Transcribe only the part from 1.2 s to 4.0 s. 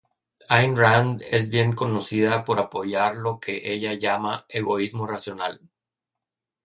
es bien conocida por apoyar lo que ella